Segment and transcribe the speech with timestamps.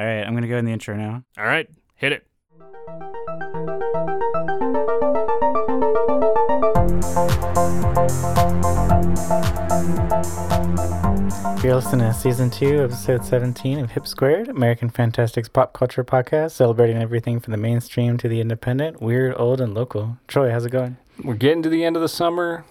[0.00, 1.22] All right, I'm gonna go in the intro now.
[1.36, 2.26] All right, hit it.
[11.62, 16.52] You're listening to season two, episode 17 of Hip Squared, American Fantastics pop culture podcast,
[16.52, 20.16] celebrating everything from the mainstream to the independent, weird, old, and local.
[20.26, 20.96] Troy, how's it going?
[21.22, 22.64] We're getting to the end of the summer.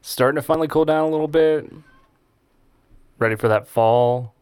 [0.00, 1.70] Starting to finally cool down a little bit.
[3.18, 4.32] Ready for that fall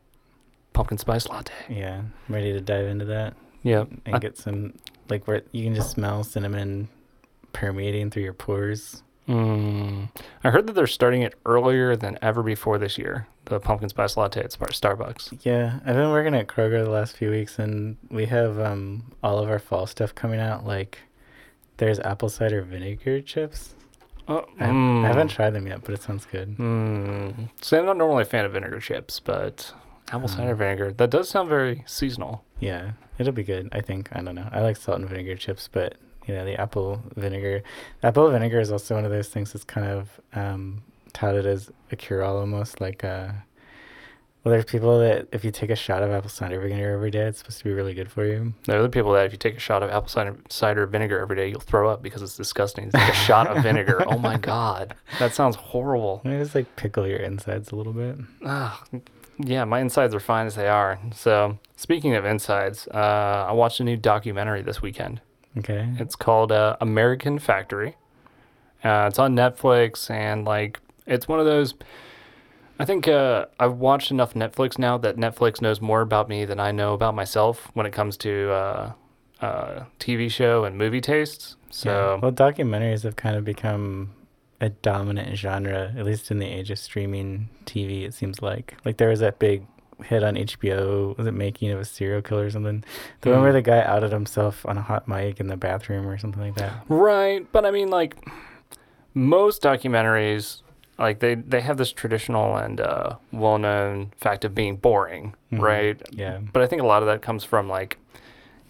[0.80, 1.52] pumpkin spice latte.
[1.68, 3.34] Yeah, I'm ready to dive into that
[3.64, 3.88] Yep.
[4.06, 4.72] and I- get some,
[5.10, 6.88] like, where you can just smell cinnamon
[7.52, 9.02] permeating through your pores.
[9.28, 10.08] Mm.
[10.42, 13.26] I heard that they're starting it earlier than ever before this year.
[13.44, 15.40] The pumpkin spice latte at Starbucks.
[15.42, 19.38] Yeah, I've been working at Kroger the last few weeks, and we have um all
[19.38, 20.64] of our fall stuff coming out.
[20.66, 20.98] Like,
[21.76, 23.74] there's apple cider vinegar chips.
[24.28, 26.56] Oh, I, I haven't tried them yet, but it sounds good.
[26.56, 27.50] Mm.
[27.60, 29.72] So I'm not normally a fan of vinegar chips, but
[30.12, 30.54] apple cider Uh.
[30.56, 32.44] vinegar, that does sound very seasonal.
[32.58, 33.68] Yeah, it'll be good.
[33.72, 34.08] I think.
[34.12, 34.48] I don't know.
[34.52, 35.94] I like salt and vinegar chips, but
[36.26, 37.62] you know, the apple vinegar.
[38.02, 41.96] Apple vinegar is also one of those things that's kind of um, touted as a
[41.96, 43.02] cure-all, almost like.
[43.04, 43.28] Uh,
[44.42, 47.26] well, there's people that if you take a shot of apple cider vinegar every day,
[47.26, 48.54] it's supposed to be really good for you.
[48.64, 51.18] There are other people that if you take a shot of apple cider, cider vinegar
[51.20, 52.84] every day, you'll throw up because it's disgusting.
[52.86, 54.02] It's like a shot of vinegar.
[54.06, 56.22] Oh my god, that sounds horrible.
[56.24, 58.16] Maybe just like pickle your insides a little bit.
[58.42, 58.82] Ah,
[59.44, 60.98] yeah, my insides are fine as they are.
[61.14, 65.20] So speaking of insides, uh, I watched a new documentary this weekend.
[65.58, 65.88] Okay.
[65.98, 67.96] It's called uh, American Factory.
[68.84, 71.74] Uh, it's on Netflix, and like it's one of those.
[72.78, 76.58] I think uh, I've watched enough Netflix now that Netflix knows more about me than
[76.58, 78.92] I know about myself when it comes to uh,
[79.42, 81.56] uh, TV show and movie tastes.
[81.70, 82.20] So Yeah.
[82.22, 84.12] Well, documentaries have kind of become
[84.60, 88.04] a dominant genre, at least in the age of streaming TV.
[88.04, 89.66] It seems like like there was that big
[90.04, 91.16] hit on HBO.
[91.18, 92.82] Was it Making of a Serial Killer or something?
[93.22, 93.54] The one where Mm.
[93.54, 96.72] the guy outed himself on a hot mic in the bathroom or something like that.
[96.88, 98.16] Right, but I mean, like
[99.14, 100.62] most documentaries,
[100.98, 105.60] like they they have this traditional and uh, well-known fact of being boring, Mhm.
[105.60, 106.02] right?
[106.12, 106.38] Yeah.
[106.52, 107.98] But I think a lot of that comes from like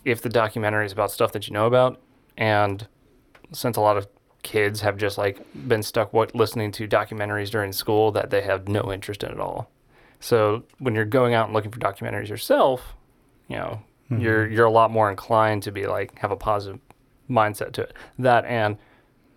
[0.05, 2.01] if the documentary is about stuff that you know about,
[2.39, 2.87] and
[3.53, 4.07] since a lot of
[4.43, 8.69] kids have just like been stuck what listening to documentaries during school that they have
[8.69, 9.71] no interest in at all.
[10.21, 12.95] So when you're going out and looking for documentaries yourself,
[13.49, 14.23] you know, Mhm.
[14.23, 16.81] you're you're a lot more inclined to be like have a positive
[17.29, 17.93] mindset to it.
[18.19, 18.77] That and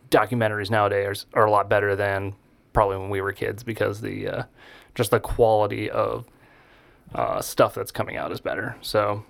[0.09, 2.35] documentaries nowadays are, are a lot better than
[2.71, 4.43] probably when we were kids because the uh,
[4.95, 6.25] just the quality of
[7.13, 8.75] uh, stuff that's coming out is better.
[8.81, 9.23] So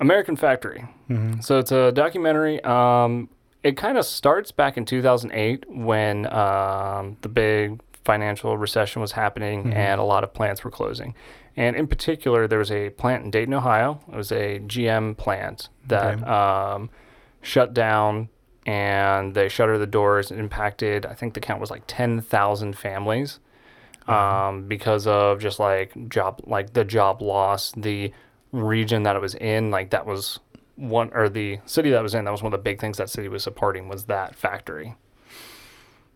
[0.00, 0.84] American Factory.
[1.08, 1.42] Mhm.
[1.42, 2.62] So it's a documentary.
[2.64, 3.28] Um,
[3.62, 9.64] it kind of starts back in 2008 when um, the big financial recession was happening
[9.64, 9.74] Mhm.
[9.74, 11.14] and a lot of plants were closing.
[11.56, 14.00] And in particular, there was a plant in Dayton, Ohio.
[14.10, 16.24] It was a GM plant that Okay.
[16.24, 16.90] um,
[17.42, 18.28] shut down
[18.66, 20.30] and they shuttered the doors.
[20.30, 23.38] It impacted, I think the count was like 10,000 families
[24.08, 28.12] um, because of just like job, like the job loss, the
[28.50, 30.40] region that it was in, like that was
[30.76, 33.10] one, or the city that was in, that was one of the big things that
[33.10, 34.94] city was supporting was that factory.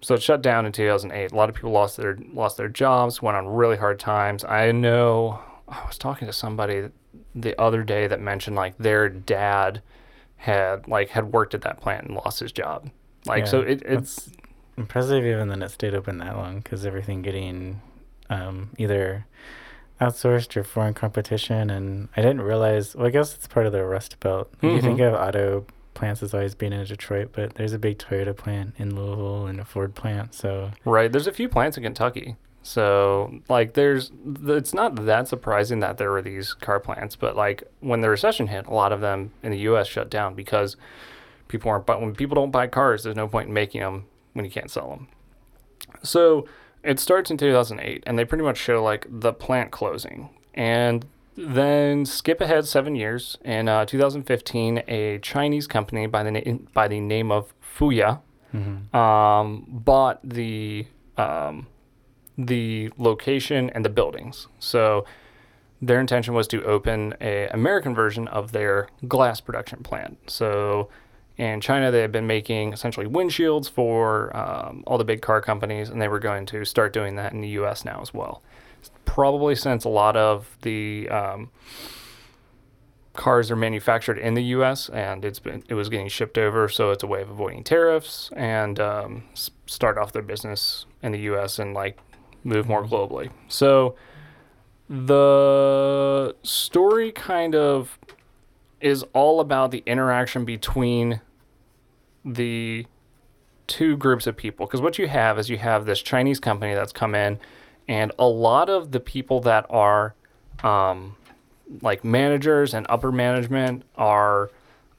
[0.00, 1.32] So it shut down in 2008.
[1.32, 4.44] A lot of people lost their lost their jobs, went on really hard times.
[4.44, 6.88] I know I was talking to somebody
[7.34, 9.82] the other day that mentioned like their dad
[10.36, 12.90] had like had worked at that plant and lost his job.
[13.24, 14.30] Like so it, it's
[14.78, 17.80] Impressive even that it stayed open that long because everything getting
[18.28, 19.26] um, either
[20.00, 21.70] outsourced your foreign competition.
[21.70, 24.50] And I didn't realize, well, I guess it's part of the Rust Belt.
[24.60, 25.08] You think Mhm.
[25.08, 28.94] of auto plants as always being in Detroit, but there's a big Toyota plant in
[28.94, 30.34] Louisville and a Ford plant.
[30.34, 31.10] So, Right.
[31.10, 32.36] There's a few plants in Kentucky.
[32.62, 34.10] So, like, there's,
[34.46, 38.48] it's not that surprising that there were these car plants, but like when the recession
[38.48, 39.86] hit, a lot of them in the U.S.
[39.86, 40.76] shut down because
[41.48, 44.44] people aren't, but when people don't buy cars, there's no point in making them when
[44.44, 45.06] you can't sell them.
[46.02, 46.46] So,
[46.86, 50.30] it starts in 2008, and they pretty much show like the plant closing.
[50.54, 51.04] And
[51.36, 53.36] then skip ahead seven years.
[53.44, 58.20] In uh, 2015, a Chinese company by the, na- by the name of Fuyao
[58.54, 58.94] mhm.
[58.94, 61.66] um, bought the um,
[62.38, 64.46] the location and the buildings.
[64.58, 65.06] So
[65.80, 70.18] their intention was to open a American version of their glass production plant.
[70.30, 70.88] So
[71.36, 75.90] in China, they had been making essentially windshields for um, all the big car companies,
[75.90, 77.84] and they were going to start doing that in the U.S.
[77.84, 78.42] now as well.
[79.04, 81.50] Probably since a lot of the um,
[83.16, 84.88] cars are manufactured in the U.S.
[84.88, 88.30] and it's been it was getting shipped over, so it's a way of avoiding tariffs
[88.36, 89.24] and um,
[89.66, 91.58] start off their business in the U.S.
[91.58, 91.98] and like
[92.44, 93.30] move more globally.
[93.48, 93.96] So
[94.88, 97.98] the story kind of
[98.86, 101.20] is all about the interaction between
[102.24, 102.86] the
[103.66, 104.64] two groups of people.
[104.64, 107.40] Because what you have is you have this chinese company that's come in
[107.88, 110.14] and a lot of the people that are
[110.62, 111.16] um,
[111.82, 114.50] like managers and upper management are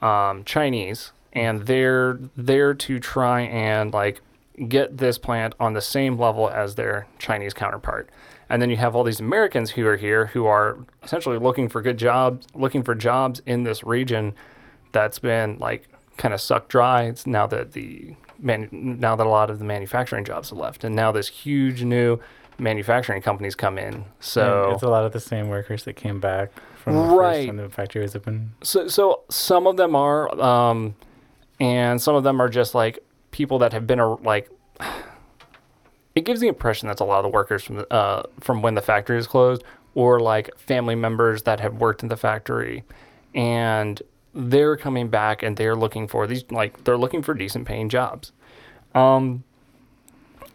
[0.01, 4.21] um, chinese and they're there to try and like
[4.67, 8.09] get this plant on the same level as their chinese counterpart
[8.49, 11.81] and then you have all these Americans who are here who are essentially looking for
[11.81, 14.33] good jobs, looking for jobs in this region
[14.91, 17.03] that's been like kind of sucked dry.
[17.03, 20.83] It's now that the man, now that a lot of the manufacturing jobs have left,
[20.83, 22.19] and now this huge new
[22.59, 24.05] manufacturing companies come in.
[24.19, 27.55] So And it's a lot of the same workers that came back from the Right.
[27.55, 28.53] the factory was open.
[28.63, 30.95] So, so some of them are, um,
[31.59, 32.99] and some of them are just like
[33.31, 34.49] people that have been a, like.
[36.17, 38.73] It gives the impression that's a lot of the workers from the, uh, from when
[38.73, 42.83] the factory is closed, or like family members that have worked in the factory,
[43.35, 44.01] and
[44.33, 48.31] they're coming back and they're looking for these like they're looking for decent paying jobs.
[48.95, 49.43] Um,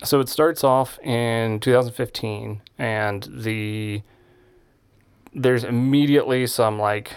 [0.02, 4.02] so it starts off in 2015, and the
[5.32, 7.12] there's immediately some like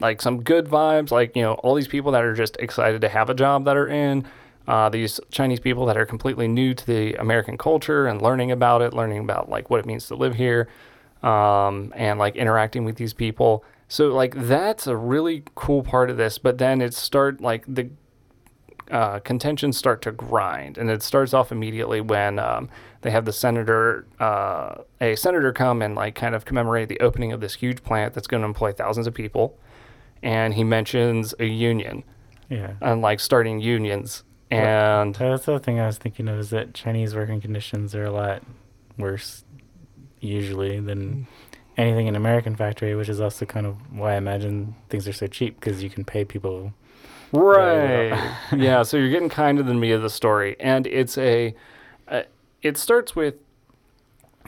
[0.00, 3.10] like some good vibes like you know all these people that are just excited to
[3.10, 4.26] have a job that are in
[4.68, 8.82] uh, these chinese people that are completely new to the american culture and learning about
[8.82, 10.68] it learning about like what it means to live here
[11.22, 13.64] um, and like interacting with these people.
[13.88, 17.90] So like that's a really cool part of this but then it start like the
[18.90, 22.68] uh, contentions start to grind, and it starts off immediately when um,
[23.00, 27.32] they have the senator, uh, a senator, come and like kind of commemorate the opening
[27.32, 29.56] of this huge plant that's going to employ thousands of people,
[30.22, 32.04] and he mentions a union.
[32.50, 32.74] Yeah.
[32.82, 36.74] and like starting unions, and So that's the thing I was thinking of is that
[36.74, 38.42] Chinese working conditions are a lot
[38.98, 39.44] worse
[40.20, 41.26] usually than
[41.76, 45.26] anything in American factory, which is also kind of why I imagine things are so
[45.26, 46.72] cheap because you can pay people.
[47.32, 48.36] Right.
[48.56, 48.82] yeah.
[48.82, 51.54] So you're getting kind of the meat of the story, and it's a.
[52.08, 52.22] Uh,
[52.60, 53.36] it starts with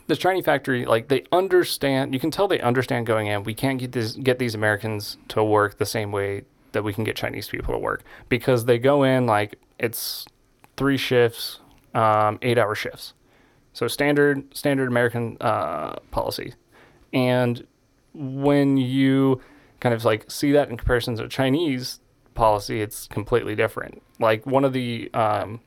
[0.07, 0.85] the Chinese factory.
[0.85, 2.13] Like they understand.
[2.13, 3.45] You can tell they understand going in.
[3.45, 7.05] We can't get this get these Americans to work the same way that we can
[7.05, 10.27] get Chinese people to work because they go in like it's
[10.77, 11.61] three shifts,
[11.95, 13.15] um, eight hour shifts.
[13.73, 16.55] So standard standard American uh, policy,
[17.13, 17.67] and
[18.13, 19.41] when you
[19.81, 22.01] kind of like see that in comparison to Chinese
[22.35, 24.03] policy, it's completely different.
[24.21, 25.61] Like one of the um,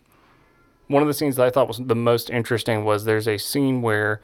[0.87, 3.81] one of the scenes that I thought was the most interesting was there's a scene
[3.81, 4.21] where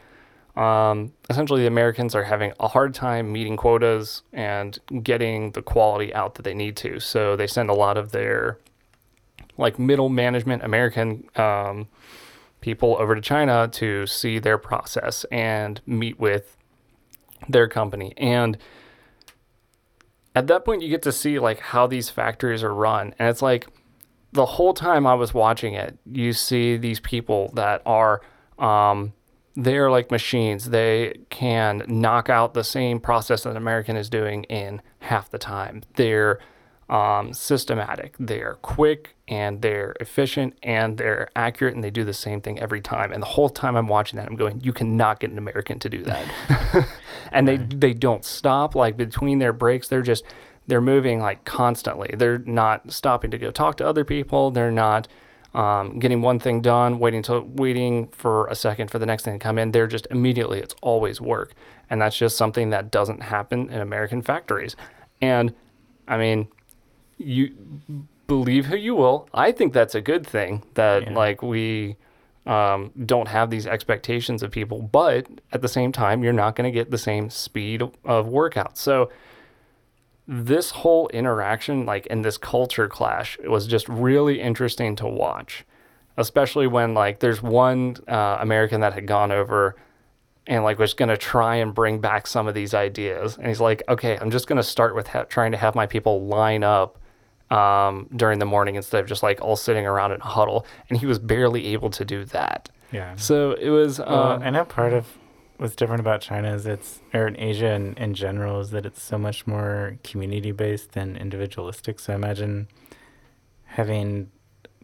[0.55, 6.13] um, essentially the Americans are having a hard time meeting quotas and getting the quality
[6.13, 6.99] out that they need to.
[6.99, 8.59] So they send a lot of their
[9.57, 11.87] like middle management American um,
[12.61, 16.57] people over to China to see their process and meet with
[17.49, 18.13] their company.
[18.17, 18.57] And
[20.35, 23.13] at that point you get to see like how these factories are run.
[23.19, 23.67] And it's like
[24.31, 28.19] the whole time i was watching it you see these people that are
[28.57, 29.13] um,
[29.55, 30.69] they're like machines.
[30.69, 35.37] They can knock out the same process that an american is doing in half the
[35.37, 35.83] time.
[35.95, 36.39] They're
[36.93, 38.15] um, systematic.
[38.19, 42.81] They're quick and they're efficient and they're accurate and they do the same thing every
[42.81, 43.11] time.
[43.11, 45.89] And the whole time i'm watching that i'm going you cannot get an american to
[45.89, 46.87] do that.
[47.31, 48.75] And they they don't stop.
[48.75, 50.23] Like between their breaks they're just
[50.67, 52.13] they're moving like constantly.
[52.15, 54.51] They're not stopping to go talk to other people.
[54.51, 55.07] They're not
[55.55, 59.39] um, getting one thing done waiting to waiting for a second for the next thing
[59.39, 59.71] to come in.
[59.71, 61.53] They're just immediately it's always work.
[61.89, 64.75] And that's just something that doesn't happen in american factories.
[65.21, 65.55] And
[66.07, 66.49] i mean
[67.23, 67.53] you
[68.27, 71.13] believe who you will i think that's a good thing that Yeah.
[71.13, 71.97] like we
[72.45, 76.69] um, don't have these expectations of people, but at the same time, you're not going
[76.69, 78.77] to get the same speed of workout.
[78.77, 79.09] So
[80.27, 85.65] this whole interaction, like in this culture clash, it was just really interesting to watch,
[86.17, 89.77] especially when like there's one uh, American that had gone over
[90.45, 93.61] and like was going to try and bring back some of these ideas, and he's
[93.61, 96.63] like, okay, I'm just going to start with ha- trying to have my people line
[96.63, 96.99] up
[97.53, 100.65] um, during the morning instead of just like all sitting around in a huddle.
[100.89, 102.69] And he was barely able to do that.
[102.91, 103.15] Yeah.
[103.15, 103.99] So it was.
[103.99, 105.05] Uh, Well, I know part of
[105.57, 109.01] what's different about China is it's, or in Asia in, in general, is that it's
[109.01, 111.99] so much more community based than individualistic.
[111.99, 112.67] So I imagine
[113.65, 114.31] having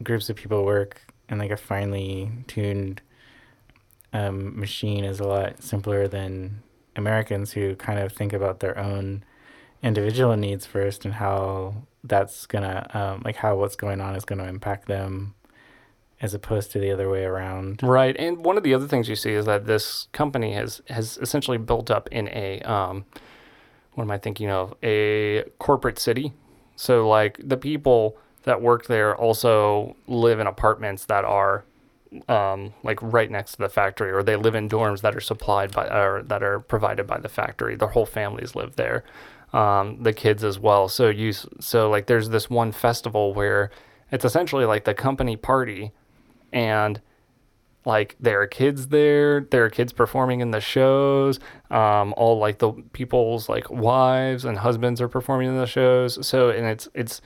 [0.03, 3.01] groups of people work in like a finely tuned
[4.13, 6.63] um, machine is a lot simpler than
[6.95, 9.23] Americans who kind of think about their own
[9.83, 14.45] individual needs first and how that's gonna um, like how what's going on is gonna
[14.45, 15.35] impact them
[16.21, 17.81] as opposed to the other way around.
[17.81, 21.17] Right, and one of the other things you see is that this company has has
[21.21, 23.05] essentially built up in a um,
[23.93, 24.73] what am I thinking of?
[24.83, 26.33] A corporate city.
[26.75, 31.65] So like the people that work there also live in apartments that are
[32.27, 35.71] um, like right next to the factory, or they live in dorms that are supplied
[35.71, 37.75] by or that are provided by the factory.
[37.75, 39.03] Their whole families live there,
[39.53, 40.87] um, the kids as well.
[40.87, 43.71] So you so like there's this one festival where
[44.11, 45.91] it's essentially like the company party,
[46.51, 47.01] and
[47.85, 51.39] like there are kids there there are kids performing in the shows
[51.71, 56.49] um, all like the people's like wives and husbands are performing in the shows so
[56.49, 57.21] and it's it's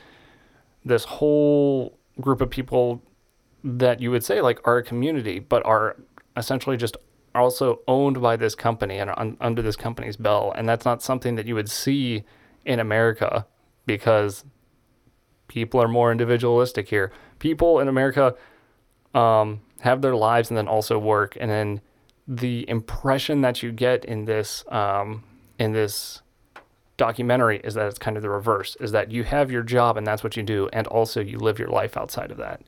[0.86, 3.02] this whole group of people
[3.64, 5.98] that you would say like are a community but are
[6.38, 6.98] essentially just
[7.36, 11.36] also owned by this company and un- under this company's bell and that's not something
[11.36, 12.24] that you would see
[12.66, 13.46] in america
[13.86, 14.46] because
[15.48, 18.36] people are more individualistic here people in america
[19.14, 21.38] um, have their lives and then also work.
[21.40, 21.82] And then
[22.28, 25.24] the impression that you get in this um,
[25.60, 26.22] in this
[26.98, 30.06] documentary is that it's kind of the reverse: is that you have your job and
[30.08, 32.62] that's what you do, and also you live your life outside of that.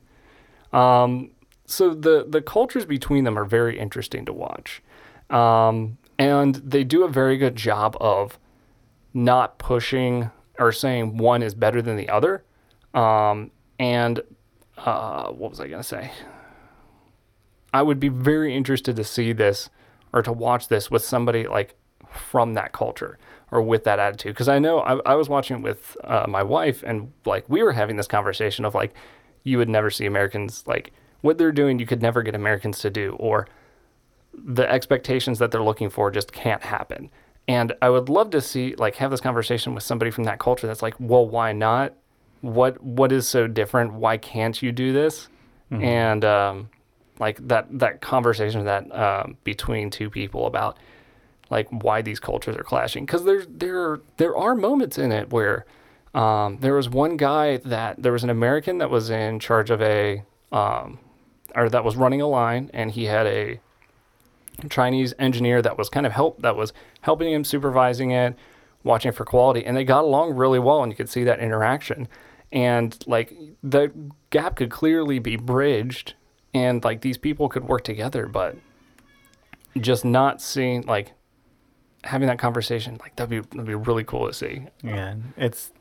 [0.78, 1.30] Um,
[1.66, 4.82] so the the cultures between them are very interesting to watch,
[5.30, 8.38] um, and they do a very good job of
[9.12, 12.44] not pushing or saying one is better than the other.
[12.94, 14.20] Um, and
[14.78, 16.10] uh, what was I gonna say?
[17.72, 19.68] I would be very interested to see this
[20.12, 21.74] or to watch this with somebody like
[22.10, 23.18] from that culture
[23.50, 24.34] or with that attitude.
[24.34, 27.62] Because I know I, I, was watching it with uh, my wife and like we
[27.62, 28.94] were having this conversation of like,
[29.44, 30.92] you would never see Americans like
[31.26, 33.46] what they're doing, you could never get Americans to do, or
[34.32, 37.10] the expectations that they're looking for just can't happen.
[37.48, 40.66] And I would love to see like have this conversation with somebody from that culture
[40.66, 41.94] that's like, well, why not?
[42.40, 43.94] What what is so different?
[43.94, 45.28] Why can't you do this?
[45.70, 45.84] Mm-hmm.
[45.84, 46.70] And um,
[47.18, 50.78] like that that conversation that um, between two people about
[51.50, 55.64] like why these cultures are clashing because there there there are moments in it where
[56.14, 59.80] um, there was one guy that there was an American that was in charge of
[59.80, 60.98] a um,
[61.56, 63.60] or that was running a line and he had a
[64.70, 68.36] Chinese engineer that was kind of help that was helping him supervising it
[68.84, 72.06] watching for quality and they got along really well and you could see that interaction
[72.52, 73.92] and like the
[74.30, 76.14] gap could clearly be bridged
[76.54, 78.56] and like these people could work together, but
[79.78, 81.12] just not seeing like
[82.04, 84.66] having that conversation, like that'd be that'd be really cool to see.
[84.82, 85.72] Yeah, it's.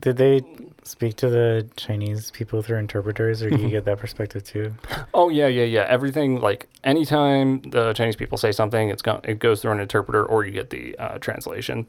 [0.00, 0.42] Did they
[0.82, 4.74] speak to the Chinese people through interpreters, or do you get that perspective too?
[5.14, 5.86] Oh yeah, yeah, yeah.
[5.88, 10.24] Everything like anytime the Chinese people say something, it's go- it goes through an interpreter,
[10.24, 11.86] or you get the uh, translation.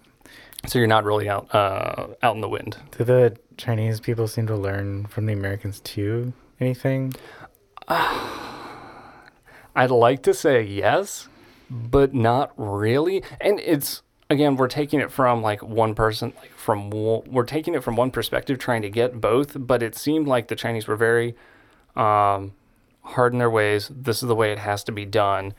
[0.67, 2.77] So you're not really out uh, out in the wind.
[2.97, 6.33] Do the Chinese people seem to learn from the Americans too?
[6.59, 7.13] Anything?
[9.75, 11.29] I'd like to say yes,
[11.69, 13.23] but not really.
[13.39, 17.83] And it's again, we're taking it from like one person, like from we're taking it
[17.83, 19.55] from one perspective, trying to get both.
[19.55, 21.35] But it seemed like the Chinese were very
[21.95, 22.53] um,
[23.01, 23.91] hard in their ways.
[23.93, 25.53] This is the way it has to be done.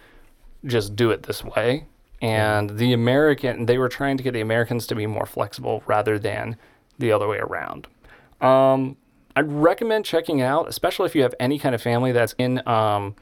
[0.64, 1.86] Just do it this way.
[2.22, 6.18] And the American, they were trying to get the Americans to be more flexible rather
[6.18, 6.56] than
[6.98, 7.86] the other way around.
[8.42, 8.96] Um,
[9.34, 13.14] I'd recommend checking out, especially if you have any kind of family that's in, um,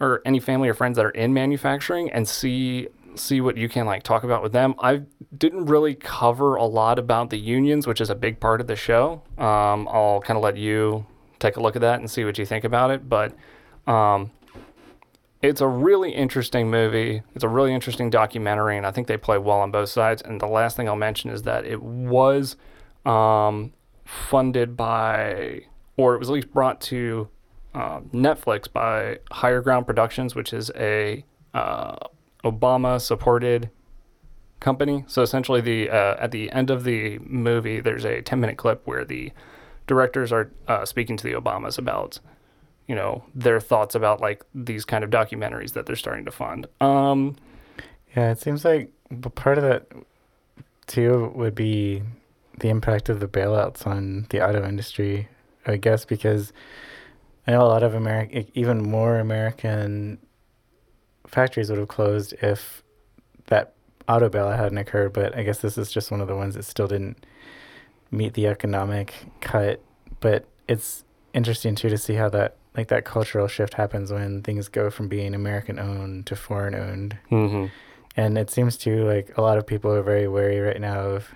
[0.00, 3.86] or any family or friends that are in manufacturing, and see see what you can
[3.86, 4.74] like talk about with them.
[4.78, 5.02] I
[5.36, 8.76] didn't really cover a lot about the unions, which is a big part of the
[8.76, 9.22] show.
[9.38, 11.06] Um, I'll kind of let you
[11.38, 13.08] take a look at that and see what you think about it.
[13.08, 13.34] But
[13.86, 14.30] um,
[15.42, 17.22] it's a really interesting movie.
[17.34, 20.22] It's a really interesting documentary, and I think they play well on both sides.
[20.22, 22.56] And the last thing I'll mention is that it was
[23.06, 23.72] um,
[24.04, 25.62] funded by,
[25.96, 27.28] or it was at least brought to
[27.74, 31.24] uh, Netflix by Higher Ground Productions, which is a
[31.54, 31.96] uh,
[32.44, 33.70] Obama supported
[34.60, 35.04] company.
[35.06, 38.82] So essentially, the uh, at the end of the movie, there's a 10 minute clip
[38.86, 39.32] where the
[39.86, 42.20] directors are uh, speaking to the Obamas about
[42.86, 46.66] you know their thoughts about like these kind of documentaries that they're starting to fund.
[46.80, 47.36] Um,
[48.16, 48.90] yeah, it seems like
[49.34, 49.86] part of that
[50.86, 52.02] too would be
[52.58, 55.28] the impact of the bailouts on the auto industry,
[55.66, 56.52] I guess, because
[57.46, 60.18] I know a lot of American, even more American
[61.28, 62.82] factories would have closed if
[63.46, 63.74] that
[64.08, 65.12] auto bailout hadn't occurred.
[65.12, 67.24] But I guess this is just one of the ones that still didn't
[68.10, 69.80] meet the economic cut.
[70.20, 71.04] But it's
[71.34, 75.08] interesting too to see how that like that cultural shift happens when things go from
[75.08, 77.18] being American owned to foreign owned.
[77.30, 77.66] Mm-hmm.
[78.16, 81.28] And it seems to like a lot of people are very wary right now of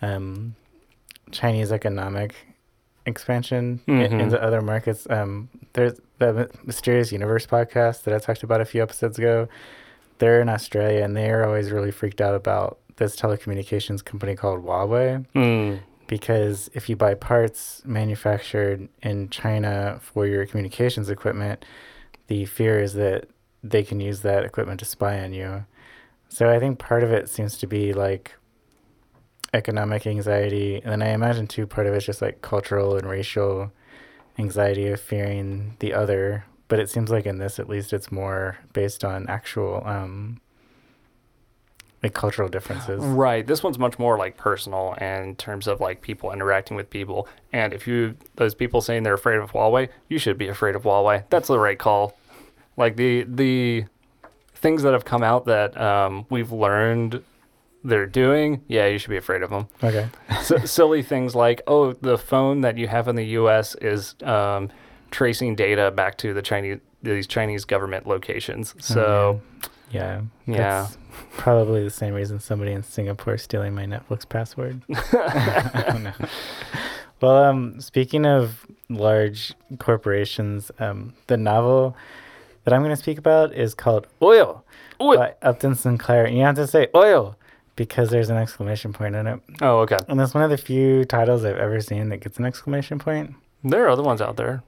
[0.00, 0.54] um,
[1.30, 2.34] Chinese economic
[3.06, 4.20] expansion Mhm.
[4.20, 5.06] into other markets.
[5.10, 6.00] Um, there's
[6.30, 9.48] the Mysterious Universe podcast that I talked about a few episodes ago.
[10.18, 15.26] They're in Australia and they're always really freaked out about this telecommunications company called Huawei
[15.34, 15.80] Mm.
[16.06, 21.64] because if you buy parts manufactured in China for your communications equipment,
[22.28, 23.28] the fear is that
[23.64, 25.64] they can use that equipment to spy on you.
[26.28, 28.34] So I think part of it seems to be like
[29.54, 33.70] economic anxiety, and then I imagine too part of it's just like cultural and racial
[34.38, 36.44] anxiety of fearing the other.
[36.68, 40.40] But it seems like in this, at least, it's more based on actual um,
[42.02, 43.02] like cultural differences.
[43.04, 43.46] Right.
[43.46, 47.28] This one's much more like personal in terms of like people interacting with people.
[47.52, 50.82] And if you those people saying they're afraid of Huawei, you should be afraid of
[50.82, 51.24] Huawei.
[51.30, 52.16] That's the right call.
[52.76, 53.84] Like the the
[54.54, 57.22] things that have come out that um, we've learned
[57.84, 59.68] they're doing, yeah, you should be afraid of them.
[59.82, 60.08] Okay.
[60.28, 63.74] S- silly things like, oh, the phone that you have in the U.S.
[63.76, 64.70] is um,
[65.10, 68.74] tracing data back to the Chinese these Chinese government locations.
[68.78, 69.40] So
[69.90, 70.56] yeah, yeah.
[70.82, 70.98] That's
[71.32, 74.82] probably the same reason somebody in Singapore is stealing my Netflix password.
[74.88, 76.30] I don't.
[77.20, 81.96] Well, um, speaking of large corporations, um, the novel
[82.64, 84.64] that I'm going to speak about is called Oil
[85.00, 85.18] Oil.
[85.18, 86.24] by Upton Sinclair.
[86.24, 87.36] And you have to say oil
[87.76, 89.40] because there's an exclamation point in it.
[89.60, 89.98] Oh, okay.
[90.08, 93.34] And that's one of the few titles I've ever seen that gets an exclamation point.
[93.64, 94.62] There are other ones out there,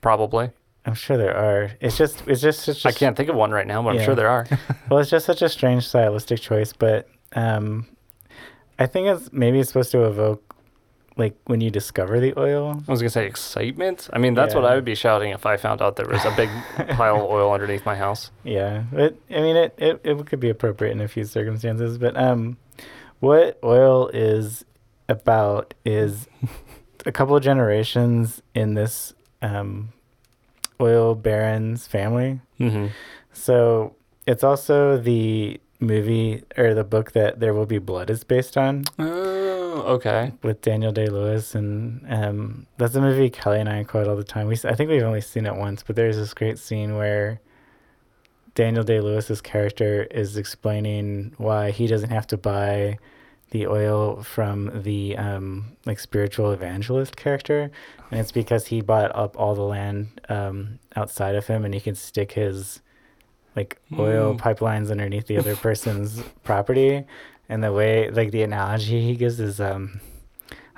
[0.00, 0.50] probably.
[0.86, 1.70] I'm sure there are.
[1.80, 4.04] It's just, it's just, it's just I can't think of one right now, but I'm
[4.04, 4.46] sure there are.
[4.90, 7.86] well, it's just such a strange stylistic choice, but um,
[8.78, 10.49] I think it's maybe it's supposed to evoke
[11.20, 12.82] like when you discover the oil.
[12.88, 14.08] I was gonna say excitement.
[14.12, 16.32] I mean, that's what I would be shouting if I found out there was a
[16.32, 16.48] big
[16.96, 18.30] pile of oil underneath my house.
[18.42, 21.98] Yeah, but I mean, it, it it could be appropriate in a few circumstances.
[21.98, 22.56] But um,
[23.20, 24.64] what oil is
[25.08, 26.26] about is
[27.06, 29.12] a couple of generations in this
[29.42, 29.92] um
[30.80, 32.40] oil baron's family.
[32.58, 32.86] Mm-hmm.
[33.32, 33.94] So
[34.26, 38.84] it's also the movie or the book that There Will Be Blood is based on.
[38.98, 40.32] Oh, okay.
[40.42, 44.24] with Daniel Day Lewis, and um, that's a movie Kelly and I quote all the
[44.24, 44.46] time.
[44.46, 47.40] We I think we've only seen it once, but there's this great scene where
[48.54, 52.98] Daniel Day Lewis's character is explaining why he doesn't have to buy
[53.50, 57.70] the oil from the um, like spiritual evangelist character,
[58.10, 61.80] and it's because he bought up all the land um, outside of him, and he
[61.80, 62.80] can stick his
[63.56, 64.38] like oil Mm.
[64.40, 67.04] pipelines underneath the other person's property.
[67.48, 70.00] And the way, like the analogy he gives is, um,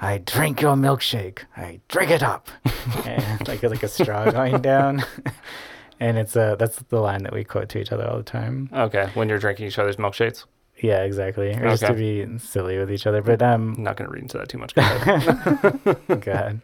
[0.00, 1.40] I drink your milkshake.
[1.56, 2.48] I drink it up,
[3.04, 5.04] and like like a straw going down.
[6.00, 8.68] and it's uh that's the line that we quote to each other all the time.
[8.72, 9.10] Okay.
[9.14, 10.44] When you're drinking each other's milkshakes,
[10.82, 11.52] Yeah, exactly.
[11.52, 13.22] Or just to be silly with each other.
[13.22, 14.74] But um, I'm not gonna read into that too much.
[14.74, 16.16] Go.
[16.16, 16.60] God,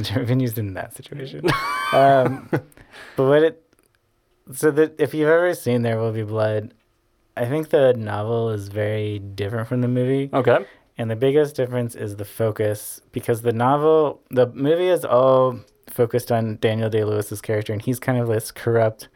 [0.00, 1.44] never been used in that situation.
[1.92, 3.62] Um, but what it
[4.52, 6.74] so that if you've ever seen There Will Be Blood,
[7.36, 10.30] I think the novel is very different from the movie.
[10.32, 10.64] okay.
[10.96, 15.58] And the biggest difference is the focus because the novel, the movie is all
[15.90, 19.08] focused on Daniel Day Lewis's character, and he's kind of this corrupt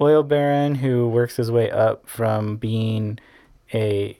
[0.00, 3.18] oil baron who works his way up from being
[3.74, 4.16] a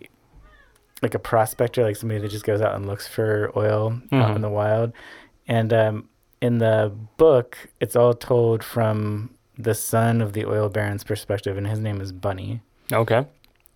[1.02, 4.36] like a prospector, like somebody that just goes out and looks for oil out Mhm.
[4.36, 4.92] in the wild.
[5.48, 6.08] And um,
[6.42, 9.30] in the book, it's all told from
[9.62, 12.60] the son of the oil baron's perspective, and his name is Bunny.
[12.92, 13.26] Okay.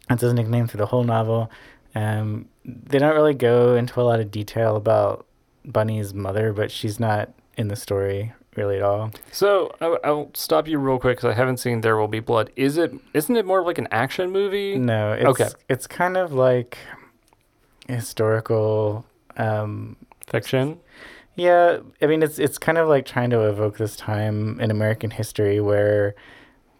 [0.09, 1.51] That's his nickname through the whole novel.
[1.95, 5.27] Um, they don't really go into a lot of detail about
[5.65, 9.11] Bunny's mother, but she's not in the story really at all.
[9.33, 12.51] So I, I'll stop you real quick because I haven't seen There Will Be Blood.
[12.57, 12.93] Is it?
[13.13, 14.77] Isn't it more like an action movie?
[14.79, 15.49] No, it's Okay.
[15.69, 16.79] it's kind of like
[17.89, 19.05] historical.
[19.37, 20.81] Um, Fiction.
[21.37, 25.11] Yeah, I mean it's it's kind of like trying to evoke this time in American
[25.11, 26.15] history where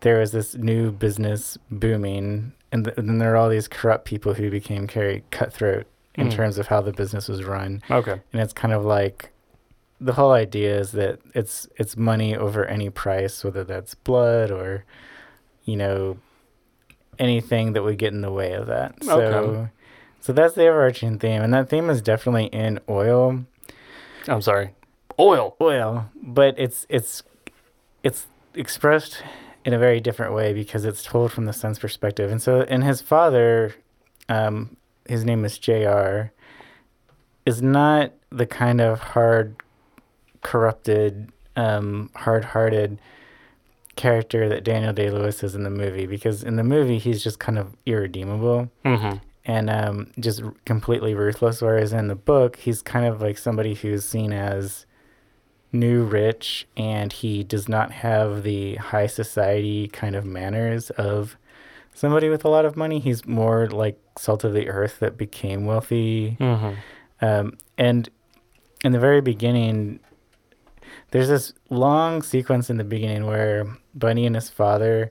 [0.01, 4.05] there was this new business booming, and, th- and then there are all these corrupt
[4.05, 6.33] people who became very cutthroat in Mm.
[6.33, 7.83] terms of how the business was run.
[7.91, 8.21] Okay.
[8.33, 9.31] and it's kind of like
[10.01, 14.85] the whole idea is that it's it's money over any price whether that's blood or
[15.65, 16.19] you know
[17.19, 19.71] anything that would get in the way of that so Okay.
[20.21, 23.45] so that's the overarching theme and that theme is definitely in oil
[24.29, 24.71] I'm sorry.
[25.19, 25.57] Oil.
[25.61, 27.23] oil but it's it's
[28.03, 29.23] it's expressed
[29.65, 32.83] in a very different way because it's told from the son's perspective and so and
[32.83, 33.75] his father
[34.29, 34.77] um
[35.09, 36.23] his name is jr
[37.47, 39.55] is not the kind of hard
[40.43, 42.99] corrupted um hard-hearted
[43.97, 47.59] character that daniel day-lewis is in the movie because in the movie he's just kind
[47.59, 49.19] of irredeemable Mm-hmm.
[49.45, 51.61] And um, just completely ruthless.
[51.61, 54.87] Whereas in the book, he's kind of like somebody who's seen as
[55.73, 61.37] new rich and he does not have the high society kind of manners of
[61.93, 63.01] somebody with a lot of money.
[63.01, 66.37] He's more like salt of the earth that became wealthy.
[66.41, 66.75] Mm-hmm.
[67.21, 68.09] Um, and
[68.85, 70.01] in the very beginning,
[71.11, 75.11] there's this long sequence in the beginning where Bunny and his father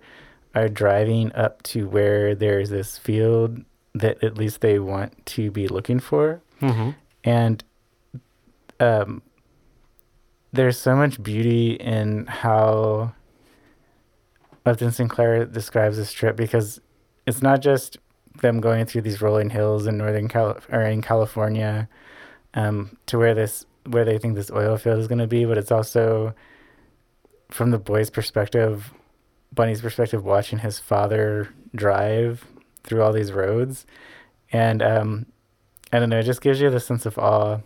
[0.56, 5.68] are driving up to where there's this field that at least they want to be
[5.68, 6.42] looking for.
[6.62, 6.92] Mm-hmm.
[7.24, 7.64] And
[8.80, 9.22] um,
[10.52, 13.14] there's so much beauty in how
[14.66, 16.80] Upton Sinclair describes this trip because
[17.26, 17.98] it's not just
[18.42, 21.88] them going through these rolling hills in northern Cal or in California
[22.56, 25.58] um, to where this where they think this oil field is going to be, but
[25.58, 26.34] it's also
[27.52, 28.94] from the boy's perspective,
[29.52, 32.46] Bunny's perspective, watching his father drive
[32.84, 33.86] through all these roads,
[34.52, 35.26] and um,
[35.92, 37.60] I don't know, it just gives you the sense of awe.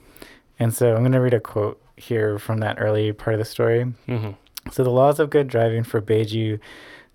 [0.60, 3.46] And so I'm going to read a quote here from that early part of the
[3.46, 3.86] story.
[4.08, 4.32] Mm-hmm.
[4.72, 6.60] So the laws of good driving forbade you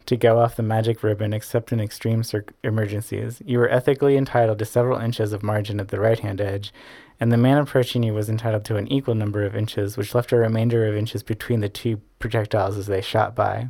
[0.07, 3.43] to go off the magic ribbon except in extreme cir- emergencies.
[3.45, 6.73] You were ethically entitled to several inches of margin at the right hand edge,
[7.21, 10.33] and the man approaching you was entitled to an equal number of inches, which left
[10.33, 13.69] a remainder of inches between the two projectiles as they shot by.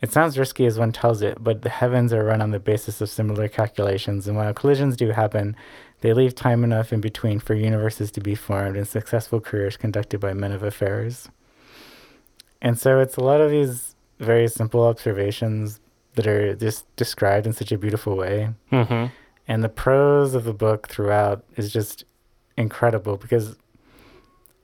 [0.00, 3.00] It sounds risky as one tells it, but the heavens are run on the basis
[3.00, 5.56] of similar calculations, and while collisions do happen,
[6.00, 10.20] they leave time enough in between for universes to be formed and successful careers conducted
[10.20, 11.28] by men of affairs.
[12.62, 15.80] And so it's a lot of these very simple observations
[16.14, 18.50] that are just described in such a beautiful way.
[18.72, 19.06] Mm-hmm.
[19.46, 22.04] And the prose of the book throughout is just
[22.56, 23.56] incredible because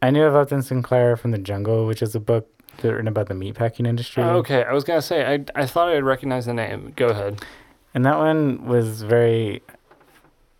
[0.03, 2.49] I knew of Upton Sinclair from The Jungle, which is a book
[2.83, 4.23] written about the meatpacking industry.
[4.23, 6.93] Okay, I was gonna say I I thought I'd recognize the name.
[6.97, 7.43] Go ahead.
[7.95, 9.63] And that one was very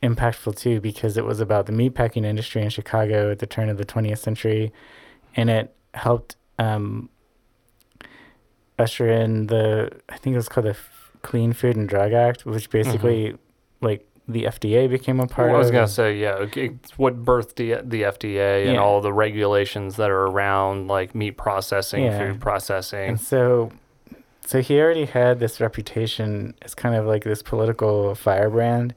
[0.05, 3.77] impactful too because it was about the meatpacking industry in Chicago at the turn of
[3.79, 4.73] the 20th century.
[5.35, 7.09] And it helped um,
[8.79, 10.77] usher in the, I think it was called the
[11.23, 13.37] Clean Food and Drug Act, which basically,
[13.81, 15.57] like, the FDA became a part of it.
[15.57, 16.47] I was gonna say yeah.
[16.57, 18.81] It's what birthed the the FDA and Yeah.
[18.83, 22.19] all the regulations that are around like meat processing, Yeah.
[22.19, 23.09] food processing.
[23.11, 23.71] And so,
[24.47, 28.95] so he already had this reputation as kind of like this political firebrand,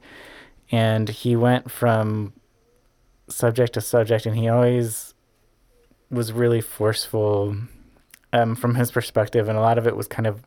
[0.70, 2.32] and he went from
[3.28, 5.12] subject to subject, and he always
[6.10, 7.54] was really forceful
[8.32, 10.42] um, from his perspective, and a lot of it was kind of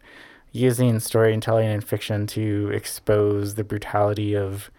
[0.51, 4.69] using storytelling and fiction to expose the brutality of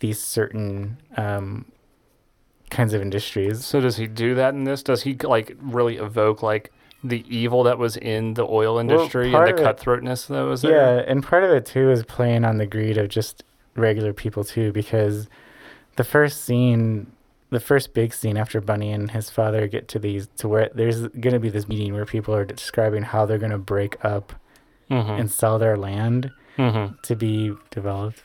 [0.00, 1.64] these certain um,
[2.70, 3.64] kinds of industries.
[3.64, 4.82] So does he do that in this?
[4.82, 9.46] Does he like really evoke like the evil that was in the oil industry and
[9.46, 10.72] the cutthroatness that was there?
[10.72, 13.42] Yeah, and part of it too is playing on the greed of just
[13.74, 15.28] regular people too, because
[15.96, 17.10] the first scene,
[17.50, 21.08] the first big scene after Bunny and his father get to these to where there's
[21.08, 24.34] going to be this meeting where people are describing how they're going to break up
[24.90, 25.10] Mm-hmm.
[25.12, 26.94] and sell their land mm-hmm.
[27.02, 28.24] to be developed.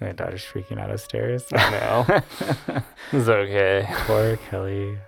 [0.00, 1.44] My daughter's freaking out upstairs.
[1.52, 2.82] I know.
[3.12, 3.86] it's okay.
[3.90, 4.98] Poor Kelly.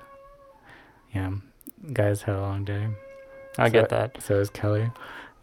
[1.14, 1.32] Yeah,
[1.92, 2.88] guys had a long day.
[3.58, 4.22] I So- get that.
[4.22, 4.90] So is Kelly.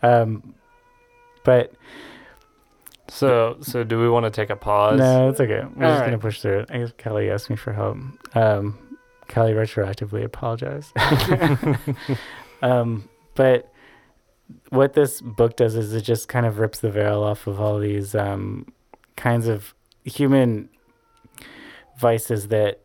[0.02, 0.56] Um,
[1.44, 1.74] but
[3.10, 4.98] So so do we want to take a pause?
[5.00, 5.62] No, it's okay.
[5.62, 6.06] We're just Alright.
[6.06, 6.72] gonna push through it.
[6.72, 7.98] I guess Kelly asked me for help.
[8.36, 8.80] Um,
[9.28, 10.92] Kelly retroactively apologized.
[12.62, 13.73] um, but
[14.70, 17.80] what this book does is it just kind of rips the veil off of all
[17.80, 18.72] these um,
[19.16, 20.70] kinds of human
[21.98, 22.80] vices that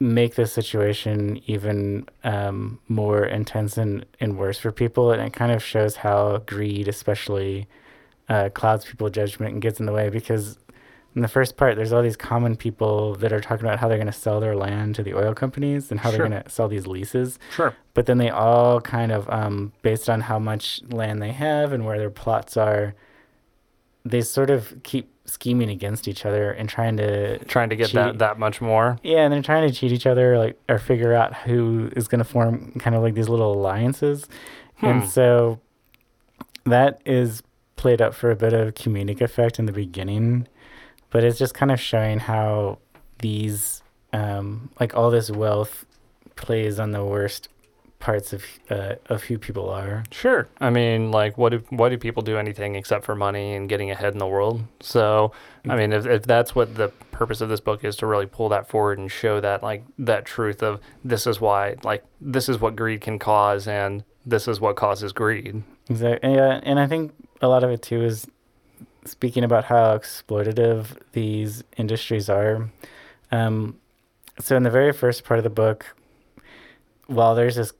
[0.00, 5.10] make the situation even um, more intense and, and worse for people.
[5.10, 7.66] And it kind of shows how greed, especially,
[8.28, 10.58] uh, clouds people's judgment and gets in the way because
[11.16, 13.96] in the first part, there's all these common people that are talking about how they're
[13.96, 16.18] going to sell their land to the oil companies and how Sure.
[16.18, 17.38] they're going to sell these leases.
[17.54, 17.74] Sure.
[17.94, 21.84] But then they all kind of, um, based on how much land they have and
[21.84, 22.94] where their plots are,
[24.04, 27.94] they sort of keep scheming against each other and trying to Trying to get Cheat.
[27.96, 28.98] that that much more.
[29.02, 32.20] yeah, and they're trying to cheat each other, like, or figure out who is going
[32.20, 34.26] to form kind of like these little alliances.
[34.76, 34.86] Hmm.
[34.86, 35.60] And so
[36.64, 37.42] that is
[37.76, 40.48] played up for a bit of comedic effect in the beginning,
[41.10, 42.78] but it's just kind of showing how
[43.20, 45.84] these, um, like, all this wealth
[46.36, 47.48] plays on the worst
[47.98, 50.04] parts of uh, of who people are.
[50.10, 50.48] Sure.
[50.60, 53.90] I mean, like, what do what do people do anything except for money and getting
[53.90, 54.62] ahead in the world?
[54.80, 55.32] So,
[55.68, 58.48] I mean, if if that's what the purpose of this book is to really pull
[58.50, 62.60] that forward and show that like that truth of this is why like this is
[62.60, 65.62] what greed can cause and this is what causes greed.
[65.90, 66.34] Exactly.
[66.34, 68.26] Yeah, and I think a lot of it too is
[69.10, 72.70] speaking about how exploitative these industries are.
[73.30, 73.78] Um,
[74.40, 75.86] so in the very first part of the book,
[77.06, 77.72] while there's this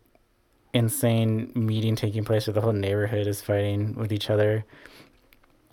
[0.74, 4.64] insane meeting taking place where the whole neighborhood is fighting with each other,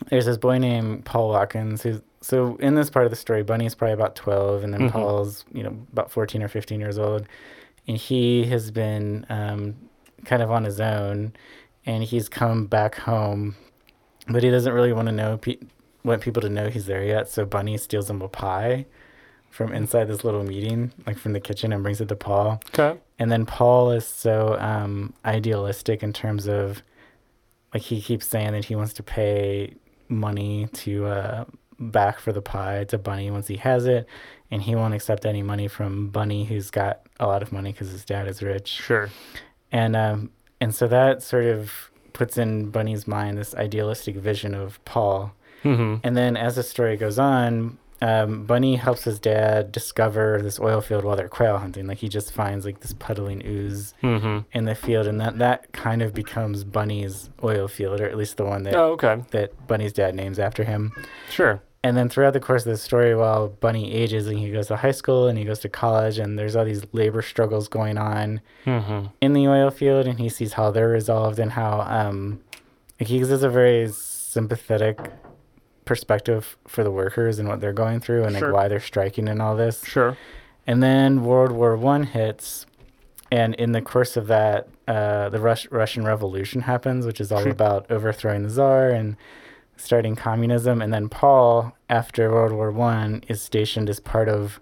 [0.10, 3.76] there's this boy named Paul Watkins who's so in this part of the story, Bunny's
[3.76, 4.92] probably about twelve, and then Mhm.
[4.92, 7.28] Paul's you know about fourteen or fifteen years old,
[7.88, 9.76] and he has been um,
[10.26, 11.34] kind of on his own,
[11.86, 13.56] and he's come back home,
[14.28, 15.58] but he doesn't really want to know pe-
[16.04, 17.30] want people to know he's there yet.
[17.30, 18.86] So Bunny steals him a pie
[19.50, 22.62] from inside this little meeting, like from the kitchen, and brings it to Paul.
[22.78, 23.00] Okay.
[23.18, 26.84] And then Paul is so um, idealistic in terms of,
[27.74, 29.74] like, he keeps saying that he wants to pay
[30.10, 31.46] money to uh,
[31.80, 34.06] back for the pie to Bunny once he has it,
[34.52, 37.92] and he won't accept any money from Bunny, who's got a lot of money because
[37.92, 38.68] his dad is rich.
[38.68, 39.10] Sure.
[39.72, 44.84] And um, and so that sort of puts in Bunny's mind this idealistic vision of
[44.86, 45.34] Paul.
[45.64, 45.96] Mm-hmm.
[46.04, 50.82] And then as the story goes on, um, Bunny helps his dad discover this oil
[50.82, 51.88] field while they're quail hunting.
[51.88, 54.40] Like he just finds like this puddling ooze Mm-hmm.
[54.58, 58.38] in the field, and that that kind of becomes Bunny's oil field, or at least
[58.38, 59.24] the one that Oh, okay.
[59.32, 60.92] that Bunny's dad names after him.
[61.30, 61.62] Sure.
[61.86, 64.76] And then throughout the course of the story, while Bunny ages and he goes to
[64.76, 68.42] high school and he goes to college, and there's all these labor struggles going on
[68.66, 69.08] Mm-hmm.
[69.22, 72.40] in the oil field, and he sees how they're resolved and how um,
[73.00, 74.98] like he gives a very sympathetic
[75.86, 78.48] perspective for the workers and what they're going through and Sure.
[78.48, 79.86] like why they're striking and all this.
[79.86, 80.18] Sure.
[80.66, 82.66] And then World War One hits,
[83.32, 87.44] and in the course of that, uh, the Rus- Russian Revolution happens, which is all
[87.44, 87.52] Sure.
[87.52, 89.16] about overthrowing the Tsar and
[89.78, 90.82] starting communism.
[90.82, 94.60] And then Paul, after World War One, is stationed as part of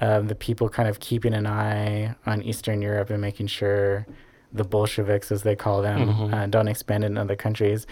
[0.00, 4.06] um, the people kind of keeping an eye on Eastern Europe and making sure
[4.52, 6.34] the Bolsheviks, as they call them, Mhm.
[6.34, 7.86] uh, don't expand in other countries.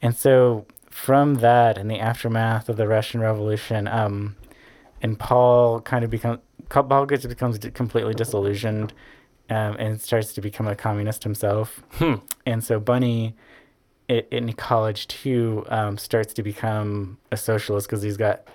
[0.00, 4.36] And so, from that and the aftermath of the Russian Revolution, um,
[5.02, 6.38] and Paul kind of becomes
[6.70, 8.92] Paul gets becomes completely disillusioned,
[9.50, 11.82] um, and starts to become a communist himself.
[11.92, 12.14] Hmm.
[12.46, 13.36] And so Bunny,
[14.08, 18.46] in college too, um, starts to become a socialist because he's got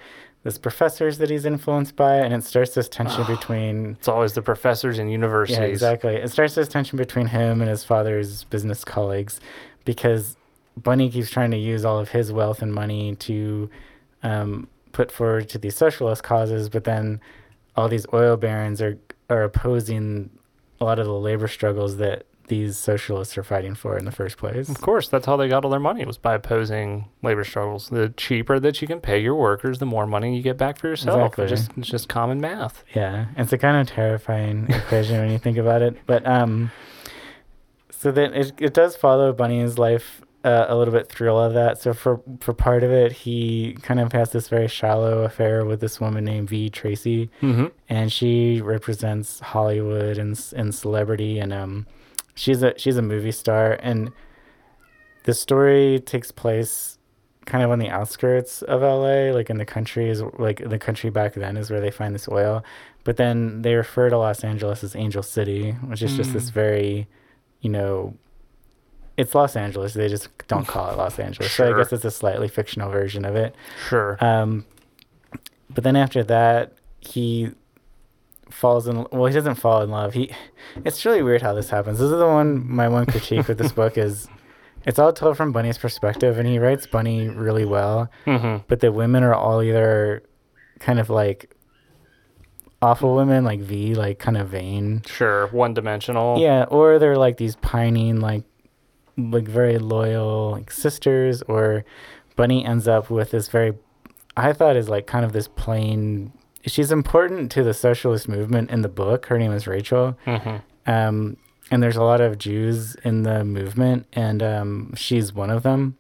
[0.43, 3.91] this professors that he's influenced by, and it starts this tension between.
[3.99, 5.59] It's always the professors and universities.
[5.59, 6.15] Yeah, exactly.
[6.15, 9.39] It starts this tension between him and his father's business colleagues,
[9.85, 10.37] because
[10.77, 13.69] Bunny keeps trying to use all of his wealth and money to
[14.23, 17.21] um, put forward to these socialist causes, but then
[17.75, 18.97] all these oil barons are
[19.29, 20.29] are opposing
[20.79, 24.37] a lot of the labor struggles that these socialists are fighting for in the first
[24.37, 24.69] place.
[24.69, 27.89] Of course, that's how they got all their money was by opposing labor struggles.
[27.89, 30.87] The cheaper that you can pay your workers, the more money you get back for
[30.87, 31.17] yourself.
[31.33, 31.43] Exactly.
[31.45, 32.83] It's just it's just common math.
[32.93, 35.97] Yeah, it's a kind of terrifying equation when you think about it.
[36.05, 36.71] But um,
[37.89, 41.53] so then it it does follow Bunny's life uh, a little bit through all of
[41.53, 41.79] that.
[41.79, 45.79] So for for part of it, he kind of has this very shallow affair with
[45.81, 47.67] this woman named Vee Tracy, Mm-hmm.
[47.89, 51.85] and she represents Hollywood and and celebrity, and um,
[52.41, 54.12] she's a she's a movie star, and
[55.23, 56.97] the story takes place
[57.45, 61.10] kind of on the outskirts of LA, like in the country is like the country
[61.10, 62.63] back then is where they find this oil,
[63.04, 66.54] but then they refer to Los Angeles as Angel City, which is just this Mm.
[66.54, 67.08] very,
[67.62, 68.13] you know.
[69.17, 69.93] It's Los Angeles.
[69.93, 71.51] They just don't call it Los Angeles.
[71.51, 73.54] So I guess it's a slightly fictional version of it.
[73.89, 74.17] Sure.
[74.23, 74.65] Um,
[75.69, 77.51] but then after that, he
[78.51, 79.05] falls in.
[79.11, 80.13] Well, he doesn't fall in love.
[80.13, 80.31] He.
[80.85, 81.99] It's really weird how this happens.
[81.99, 82.69] This is the one.
[82.69, 84.27] My one critique with this book is,
[84.85, 88.09] it's all told from Bunny's perspective, and he writes Bunny really well.
[88.25, 88.63] mm-hmm.
[88.67, 90.23] But the women are all either,
[90.79, 91.55] kind of like.
[92.83, 95.03] Awful women like Vee, like kind of vain.
[95.05, 95.45] Sure.
[95.47, 96.39] One dimensional.
[96.39, 98.43] Yeah, or they're like these pining, like,
[99.17, 101.43] like very loyal like sisters.
[101.43, 101.85] Or
[102.35, 103.73] Bunny ends up with this very,
[104.35, 106.33] I thought is like kind of this plain.
[106.65, 109.28] She's important to the socialist movement in the book.
[109.28, 110.17] Her name is Rachel.
[110.26, 110.89] Mm-hmm.
[110.91, 111.38] Um,
[111.71, 115.97] and there's a lot of Jews in the movement, and um, she's one of them.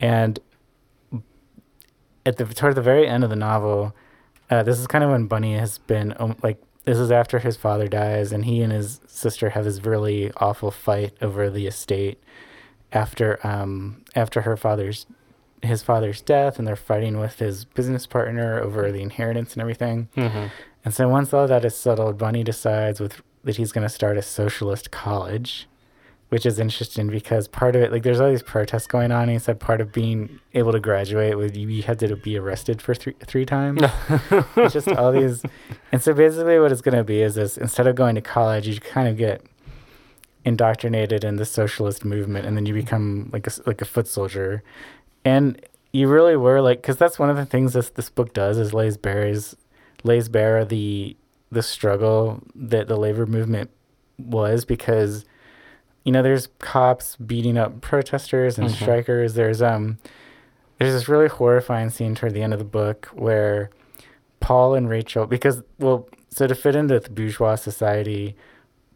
[0.00, 0.40] And
[2.24, 3.94] at the toward the very end of the novel,
[4.50, 7.56] uh, this is kind of when Bunny has been um, like this is after his
[7.56, 12.22] father dies, and he and his sister have this really awful fight over the estate
[12.92, 15.06] after um after her father's
[15.64, 20.08] his father's death, and they're fighting with his business partner over the inheritance and everything.
[20.16, 20.46] Mm-hmm.
[20.84, 24.16] And so once all that is settled, Bunny decides with that he's going to start
[24.16, 25.68] a socialist college,
[26.30, 29.24] which is interesting because part of it, like, there's all these protests going on.
[29.24, 32.38] And he said part of being able to graduate was you, you had to be
[32.38, 33.82] arrested for three three times.
[34.56, 35.42] it's just all these,
[35.92, 38.66] and so basically what it's going to be is this: instead of going to college,
[38.66, 39.42] you kind of get
[40.44, 44.62] indoctrinated in the socialist movement, and then you become like a like a foot soldier,
[45.24, 45.60] and
[45.92, 48.72] you really were like because that's one of the things this this book does is
[48.74, 49.32] lays bare
[50.02, 51.16] lays bare the
[51.52, 53.70] the struggle that the labor movement
[54.18, 55.24] was because
[56.04, 58.74] you know there's cops beating up protesters and Mhm.
[58.74, 59.34] strikers.
[59.34, 59.98] There's um
[60.78, 63.70] there's this really horrifying scene toward the end of the book where
[64.40, 68.34] Paul and Rachel because well so to fit into the bourgeois society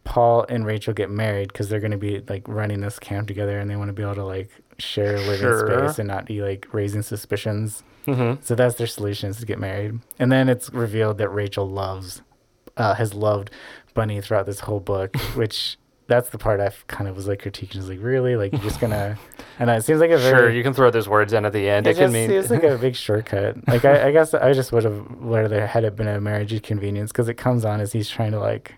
[0.09, 3.59] Paul and Rachel get married because they're going to be like running this camp together
[3.59, 5.67] and they want to be able to like share a living Sure.
[5.87, 7.83] space and not be like raising suspicions.
[8.07, 8.41] Mm-hmm.
[8.41, 9.99] So that's their solution is to get married.
[10.17, 12.23] And then it's revealed that Rachel loves,
[12.75, 13.51] uh, has loved
[13.93, 17.75] Bunny throughout this whole book, which that's the part I kind of was like critiquing.
[17.75, 18.35] Is like, really?
[18.35, 19.15] Like, you're just gonna,
[19.59, 21.69] And it seems like a very, Sure, you can throw those words in at the
[21.69, 21.85] end.
[21.85, 23.57] it It, can just mean seems like a big shortcut.
[23.67, 27.11] Like, I, I guess I just would have, rather had it been a marriage convenience
[27.11, 28.73] because it comes on as he's trying to like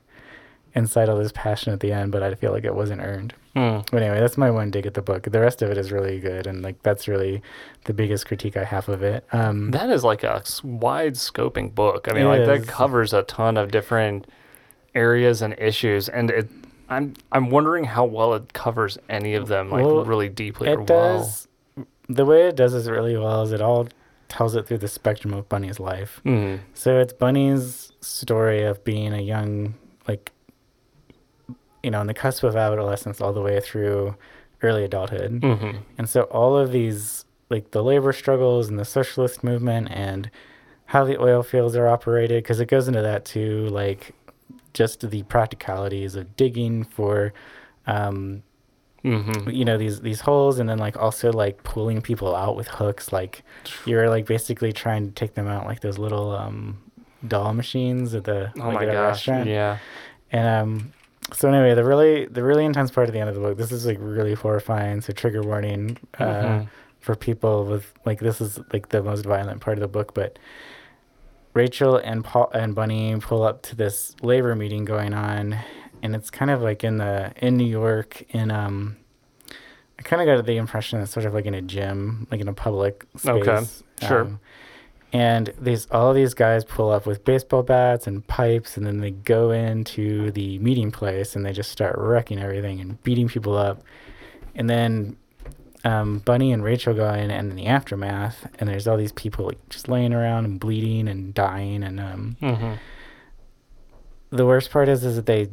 [0.74, 3.34] incite all this passion at the end, but I feel like it wasn't earned.
[3.56, 3.80] Hmm.
[3.92, 5.24] But anyway, that's my one dig at the book.
[5.24, 7.42] The rest of it is really good, and like that's really
[7.86, 9.26] the biggest critique I have of it.
[9.34, 12.08] Um, That is like a wide scoping book.
[12.10, 12.48] I mean, like is.
[12.48, 14.28] that covers a ton of different
[14.96, 16.50] areas and issues, and it.
[16.90, 20.74] I'm I'm wondering how well it covers any of them, like Well, really deeply or
[20.74, 21.20] it well.
[21.20, 21.48] does.
[22.10, 23.88] The way it does it really well is it all
[24.28, 26.20] tells it through the spectrum of Bunny's life.
[26.26, 26.60] Mm.
[26.74, 29.76] So it's Bunny's story of being a young,
[30.08, 30.32] like,
[31.84, 34.15] you know, on the cusp of adolescence all the way through
[34.62, 35.41] early adulthood.
[35.41, 40.30] hmm And so all of these, like the labor struggles and the socialist movement and
[40.86, 44.13] how the oil fields are operated, because it goes into that too, like
[44.74, 47.34] just the practicalities of digging for,
[47.88, 48.44] um,
[49.04, 52.67] hmm you know, these these holes, and then like also like pulling people out with
[52.67, 53.41] hooks, like
[53.86, 56.78] you're like basically trying to take them out like those little um,
[57.28, 59.28] doll machines at the Oh like my at gosh!
[59.28, 59.48] restaurant.
[59.50, 59.78] Yeah.
[60.32, 60.94] And um,
[61.34, 63.58] so anyway, the really the really intense part at the end of the book.
[63.58, 65.02] This is like really horrifying.
[65.02, 66.67] So trigger warning uh, Mhm.
[67.00, 70.13] for people with like this is like the most violent part of the book.
[70.13, 70.38] But
[71.54, 75.58] Rachel and Paul and Bunny pull up to this labor meeting going on,
[76.02, 78.98] and it's kind of like in the in New York in um.
[80.00, 82.48] I kind of got the impression it's sort of like in a gym, like in
[82.48, 83.28] a public space.
[83.28, 83.65] Okay,
[84.08, 84.22] sure.
[84.22, 84.39] Um,
[85.13, 89.12] and these all these guys pull up with baseball bats and pipes, and then they
[89.12, 93.84] go into the meeting place and they just start wrecking everything and beating people up.
[94.56, 95.17] And then
[95.84, 99.45] um, Bunny and Rachel go in, and in the aftermath, and there's all these people
[99.45, 101.84] like just laying around and bleeding and dying.
[101.84, 102.74] And um, hmm
[104.32, 105.50] the worst part is, is that they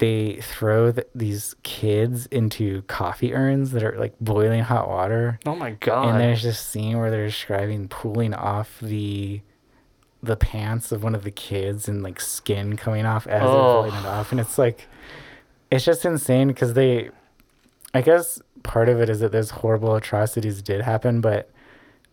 [0.00, 5.38] they throw th- these kids into coffee urns that are like boiling hot water.
[5.44, 6.08] Oh my god!
[6.08, 9.42] And there's this scene where they're describing pulling off the
[10.22, 13.52] the pants of one of the kids and like skin coming off as Oh.
[13.52, 14.88] they're pulling it off, and it's like
[15.70, 17.10] it's just insane because they,
[17.92, 21.50] I guess part of it is that those horrible atrocities did happen, but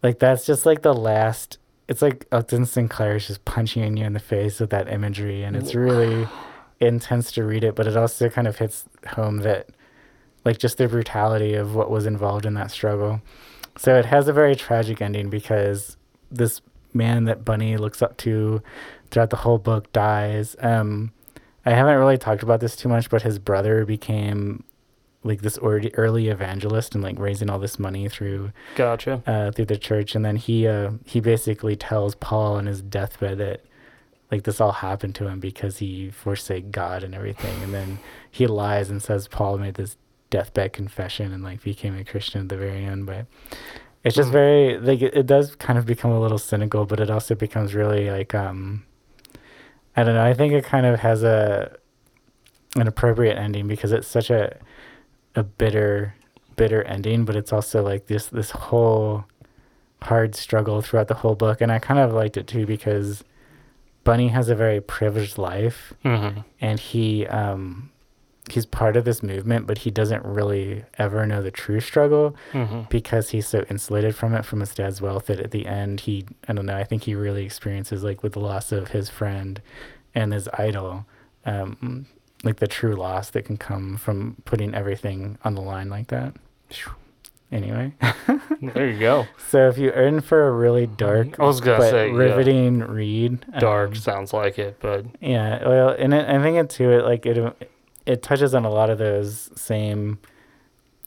[0.04, 1.58] like that's just like the last.
[1.88, 5.56] It's like Upton Sinclair is just punching you in the face with that imagery, and
[5.56, 6.28] it's really
[6.80, 9.70] intense to read it, but it also kind of hits home that
[10.46, 13.22] like just the brutality of what was involved in that struggle.
[13.78, 15.98] So it has a very tragic ending because
[16.32, 16.62] this
[16.94, 18.62] man that Bunny looks up to
[19.12, 20.56] throughout the whole book dies.
[20.60, 21.12] Um,
[21.66, 24.64] I haven't really talked about this too much, but his brother became
[25.24, 29.22] like this early evangelist and like raising all this money through gotcha.
[29.28, 33.38] uh, through the church, and then he uh, he basically tells Paul on his deathbed
[33.40, 33.62] that
[34.32, 38.48] like this all happened to him because he forsake God and everything, and then he
[38.48, 39.98] lies and says Paul made this
[40.30, 43.26] deathbed confession and like became a Christian at the very end, but
[44.04, 44.34] it's just Hmm.
[44.34, 47.74] very like it, it does kind of become a little cynical, but it also becomes
[47.74, 48.84] really like um
[49.96, 50.24] I don't know.
[50.26, 51.78] I think it kind of has a
[52.76, 54.58] an appropriate ending because it's such a
[55.36, 56.16] a bitter
[56.56, 59.26] bitter ending, but it's also like this this whole
[60.04, 63.24] hard struggle throughout the whole book, and I kind of liked it too because
[64.08, 66.30] Bunny has a very privileged life, hmm
[66.62, 67.92] and he um
[68.50, 72.82] he's part of this movement, but he doesn't really ever know the true struggle hmm
[72.90, 76.26] because he's so insulated from it from his dad's wealth that at the end he
[76.48, 79.62] I don't know I think he really experiences like with the loss of his friend
[80.16, 81.06] and his idol
[81.46, 82.06] um
[82.44, 86.32] like the true loss that can come from putting everything on the line like that
[87.52, 87.94] anyway
[88.62, 89.26] There you go.
[89.50, 92.80] so if you earn for a really dark I was gonna but say yeah, riveting
[92.80, 96.92] read dark um, sounds like it, but yeah well and it, I think it too
[96.92, 97.68] it like it
[98.06, 100.20] it touches on a lot of those same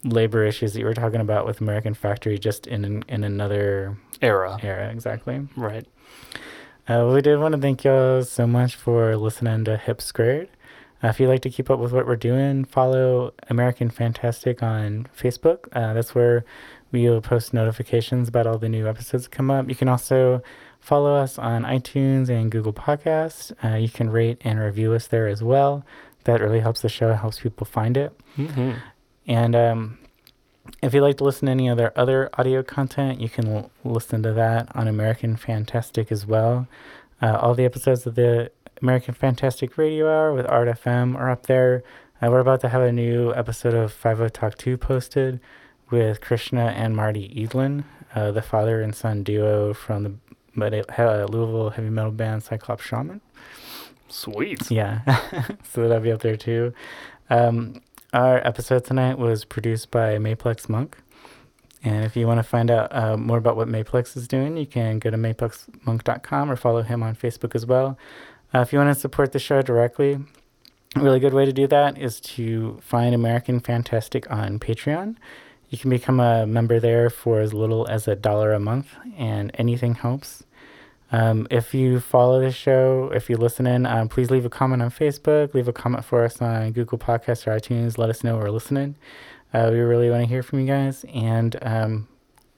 [0.05, 4.59] labor issues that you were talking about with American Factory just in in another era.
[4.62, 5.86] era exactly Right.
[6.88, 10.49] uh, we did want to thank y'all so much for listening to hip squared
[11.03, 15.07] uh, if you'd like to keep up with what we're doing follow american fantastic on
[15.16, 16.44] facebook uh, that's where
[16.92, 20.42] we'll post notifications about all the new episodes that come up you can also
[20.78, 25.28] follow us on itunes and google podcasts uh, you can rate and review us there
[25.28, 25.84] as well
[26.24, 28.12] That really helps the show, helps people find it.
[28.36, 28.72] Mm-hmm.
[29.26, 29.98] And um,
[30.82, 34.22] if you'd like to listen to any other other audio content, you can l- listen
[34.24, 36.66] to that on American Fantastic as well.
[37.22, 38.51] Uh, all the episodes of the
[38.83, 41.83] American Fantastic Radio Hour with Art FM are up there.
[42.22, 45.41] Uh, we're about to have a new episode of 50 Talk 2 posted
[45.91, 50.20] with Krishna and Marty Edlin, uh, the father and son duo from
[50.57, 53.20] the uh, Louisville heavy metal band Cyclops Shaman.
[54.09, 54.70] Sweet.
[54.70, 55.03] Yeah,
[55.62, 56.72] so that'll be up there too.
[57.28, 57.83] Um,
[58.14, 60.97] our episode tonight was produced by Maplex Monk.
[61.83, 64.66] And if you want to find out uh, more about what Maplex is doing, you
[64.66, 67.99] can go to maplexmonk.com or follow him on Facebook as well.
[68.53, 70.18] Uh, if you want to support the show directly,
[70.96, 75.16] a really good way to do that is to find American Fantastic on Patreon.
[75.68, 79.53] You can become a member there for as little as a dollar a month, and
[79.55, 80.42] anything helps.
[81.12, 84.82] Um, if you follow the show, if you listen in, um, please leave a comment
[84.82, 87.98] on Facebook, leave a comment for us on Google Podcasts or iTunes.
[87.98, 88.96] Let us know we're listening.
[89.55, 91.05] Uh, we really want to hear from you guys.
[91.12, 92.09] And um,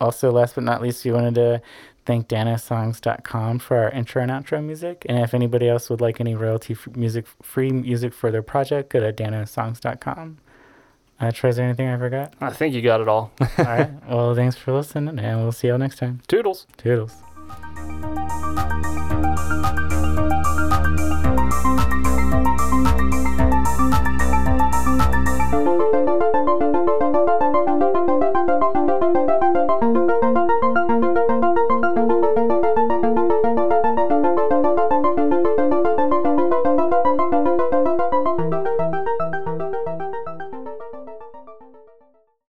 [0.01, 1.62] also, last but not least, we wanted to
[2.05, 5.05] thank danosongs.com for our intro and outro music.
[5.09, 9.00] And if anybody else would like any royalty music, free music for their project, go
[9.00, 10.38] to danosongs.com.
[11.20, 12.34] Uh, Trey, is there anything I forgot?
[12.40, 13.30] I think you got it all.
[13.40, 13.90] all right.
[14.09, 16.20] Well, thanks for listening, and we'll see y'all next time.
[16.26, 16.66] Toodles.
[16.78, 17.14] Toodles.